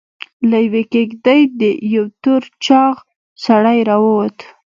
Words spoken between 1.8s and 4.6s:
يو تور چاغ سړی راووت.